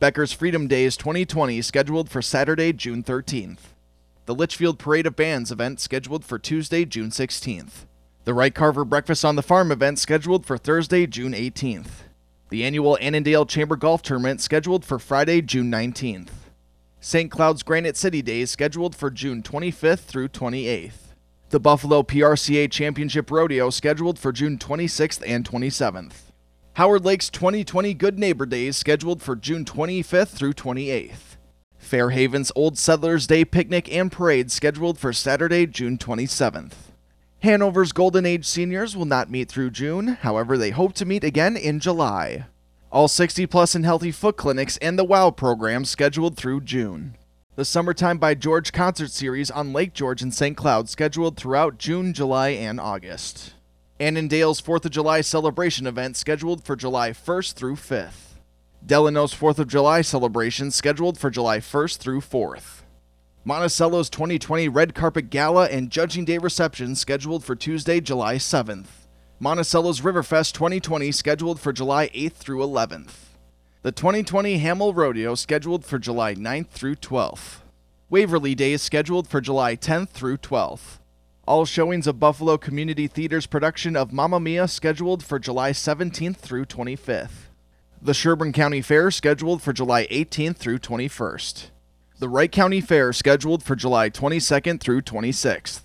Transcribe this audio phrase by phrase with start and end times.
[0.00, 3.72] Becker's Freedom Days 2020 scheduled for Saturday, June 13th.
[4.24, 7.86] The Litchfield Parade of Bands event scheduled for Tuesday, June 16th.
[8.24, 12.05] The Wright Carver Breakfast on the Farm event scheduled for Thursday, June 18th.
[12.48, 16.28] The annual Annandale Chamber Golf Tournament scheduled for Friday, June 19th.
[17.00, 17.28] St.
[17.28, 20.92] Cloud's Granite City Days scheduled for June 25th through 28th.
[21.50, 26.12] The Buffalo PRCA Championship Rodeo scheduled for June 26th and 27th.
[26.74, 31.36] Howard Lake's 2020 Good Neighbor Days scheduled for June 25th through 28th.
[31.78, 36.74] Fairhaven's Old Settlers Day Picnic and Parade scheduled for Saturday, June 27th.
[37.46, 41.56] Hanover's Golden Age seniors will not meet through June, however, they hope to meet again
[41.56, 42.46] in July.
[42.90, 47.16] All 60 plus and healthy foot clinics and the WOW program scheduled through June.
[47.54, 50.56] The Summertime by George concert series on Lake George and St.
[50.56, 53.54] Cloud scheduled throughout June, July, and August.
[54.00, 58.40] Annandale's 4th of July celebration event scheduled for July 1st through 5th.
[58.84, 62.82] Delano's 4th of July celebration scheduled for July 1st through 4th.
[63.48, 69.06] Monticello's 2020 Red Carpet Gala and Judging Day reception scheduled for Tuesday, July 7th.
[69.38, 73.12] Monticello's Riverfest 2020 scheduled for July 8th through 11th.
[73.82, 77.60] The 2020 Hamel Rodeo scheduled for July 9th through 12th.
[78.10, 80.98] Waverly Day is scheduled for July 10th through 12th.
[81.46, 86.64] All showings of Buffalo Community Theater's production of Mamma Mia scheduled for July 17th through
[86.64, 87.46] 25th.
[88.02, 91.70] The Sherburne County Fair scheduled for July 18th through 21st.
[92.18, 95.82] The Wright County Fair scheduled for July 22nd through 26th.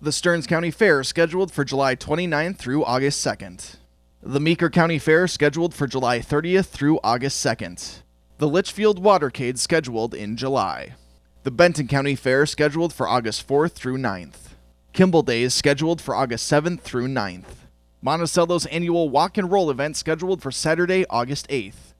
[0.00, 3.76] The Stearns County Fair scheduled for July 29th through August 2nd.
[4.22, 8.00] The Meeker County Fair scheduled for July 30th through August 2nd.
[8.38, 10.94] The Litchfield Watercade scheduled in July.
[11.42, 14.54] The Benton County Fair scheduled for August 4th through 9th.
[14.94, 17.68] Kimball Days scheduled for August 7th through 9th.
[18.00, 21.93] Monticello's annual Walk and Roll event scheduled for Saturday, August 8th.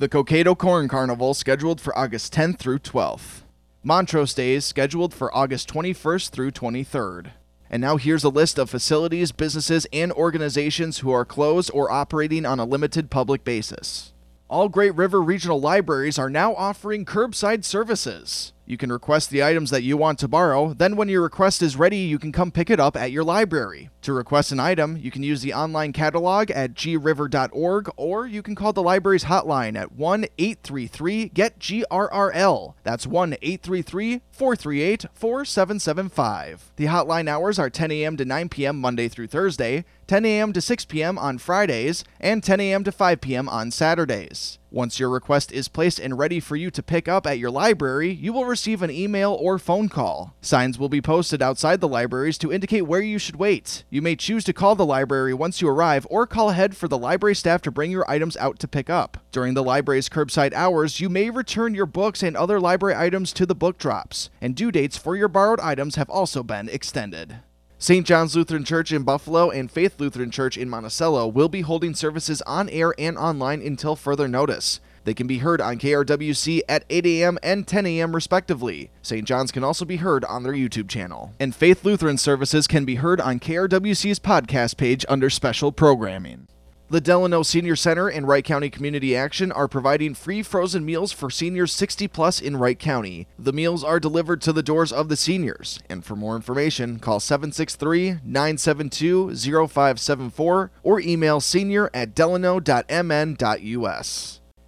[0.00, 3.42] The Cokato Corn Carnival scheduled for August 10th through 12th.
[3.82, 7.32] Montrose Days scheduled for August 21st through 23rd.
[7.68, 12.46] And now here's a list of facilities, businesses, and organizations who are closed or operating
[12.46, 14.14] on a limited public basis.
[14.48, 18.54] All Great River Regional Libraries are now offering curbside services.
[18.70, 21.74] You can request the items that you want to borrow, then when your request is
[21.74, 23.90] ready, you can come pick it up at your library.
[24.02, 28.54] To request an item, you can use the online catalog at griver.org or you can
[28.54, 32.74] call the library's hotline at 1 833 GET GRRL.
[32.84, 36.72] That's 1 833 438 4775.
[36.76, 38.16] The hotline hours are 10 a.m.
[38.18, 38.80] to 9 p.m.
[38.80, 40.52] Monday through Thursday, 10 a.m.
[40.52, 41.18] to 6 p.m.
[41.18, 42.84] on Fridays, and 10 a.m.
[42.84, 43.48] to 5 p.m.
[43.48, 44.59] on Saturdays.
[44.72, 48.08] Once your request is placed and ready for you to pick up at your library,
[48.08, 50.32] you will receive an email or phone call.
[50.40, 53.82] Signs will be posted outside the libraries to indicate where you should wait.
[53.90, 56.98] You may choose to call the library once you arrive or call ahead for the
[56.98, 59.18] library staff to bring your items out to pick up.
[59.32, 63.46] During the library's curbside hours, you may return your books and other library items to
[63.46, 67.40] the book drops, and due dates for your borrowed items have also been extended.
[67.82, 68.06] St.
[68.06, 72.42] John's Lutheran Church in Buffalo and Faith Lutheran Church in Monticello will be holding services
[72.42, 74.80] on air and online until further notice.
[75.04, 77.38] They can be heard on KRWC at 8 a.m.
[77.42, 78.14] and 10 a.m.
[78.14, 78.90] respectively.
[79.00, 79.26] St.
[79.26, 81.32] John's can also be heard on their YouTube channel.
[81.40, 86.48] And Faith Lutheran services can be heard on KRWC's podcast page under special programming.
[86.90, 91.30] The Delano Senior Center and Wright County Community Action are providing free frozen meals for
[91.30, 93.28] seniors 60 plus in Wright County.
[93.38, 97.20] The meals are delivered to the doors of the seniors, and for more information, call
[97.20, 102.80] 763 972 0574 or email senior at delano.mn.us.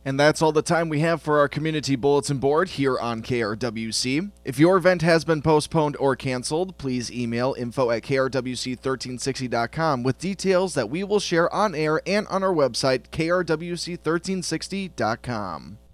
[0.05, 4.31] And that's all the time we have for our community bulletin board here on KRWC.
[4.45, 10.75] If your event has been postponed or canceled, please email info at krwc1360.com with details
[10.75, 15.79] that we will share on air and on our website, krwc1360.com.